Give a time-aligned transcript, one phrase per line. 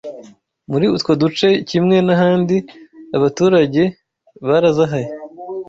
[0.71, 2.55] Muri utwo duce kimwe n’ahandi,
[3.17, 3.83] abaturage
[4.47, 5.09] barazahaye